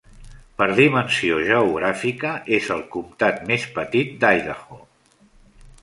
Per 0.61 0.67
dimensió 0.79 1.35
geogràfica, 1.49 2.33
és 2.59 2.71
el 2.79 2.83
comtat 2.97 3.47
més 3.53 3.71
petit 3.79 4.19
d'Idaho. 4.25 4.85